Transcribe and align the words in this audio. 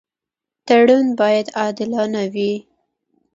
تړون 0.67 1.05
باید 1.19 1.47
عادلانه 1.59 2.21
وي. 2.33 2.53